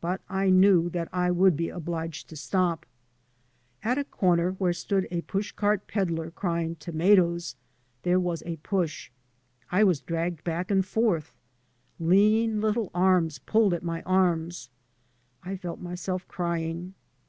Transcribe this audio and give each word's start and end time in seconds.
But 0.00 0.20
I 0.28 0.48
knew 0.48 0.88
that 0.90 1.08
I 1.12 1.32
would 1.32 1.56
be 1.56 1.70
obliged 1.70 2.28
to 2.28 2.36
stop. 2.36 2.86
At 3.82 3.98
a 3.98 4.04
corner 4.04 4.52
where 4.52 4.72
stood 4.72 5.08
a 5.10 5.22
push 5.22 5.50
cart 5.50 5.88
pedlar 5.88 6.30
crying" 6.30 6.76
tomatoesi 6.76 7.56
*' 7.80 8.02
there 8.04 8.20
was 8.20 8.44
a 8.46 8.58
push; 8.58 9.10
I 9.72 9.82
was 9.82 9.98
dragged 10.00 10.44
back 10.44 10.68
aiid 10.68 10.84
forth. 10.84 11.32
Lean 11.98 12.60
little 12.60 12.92
arms 12.94 13.40
pulled 13.40 13.74
at 13.74 13.82
my 13.82 14.02
arms. 14.02 14.70
I 15.42 15.56
felt 15.56 15.80
myself 15.80 16.28
crying. 16.28 16.94